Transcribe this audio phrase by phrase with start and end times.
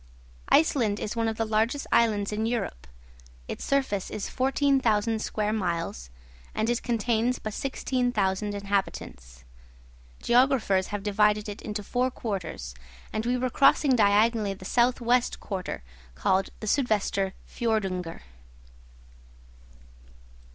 [0.49, 2.87] Iceland is one of the largest islands in Europe.
[3.47, 6.09] Its surface is 14,000 square miles,
[6.55, 9.43] and it contains but 16,000 inhabitants.
[10.19, 12.73] Geographers have divided it into four quarters,
[13.13, 15.83] and we were crossing diagonally the south west quarter,
[16.15, 18.21] called the 'Sudvester Fjordungr.'